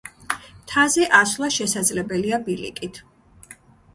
[0.51, 3.01] მთაზე ასვლა შესაძლებელია ბილიკით.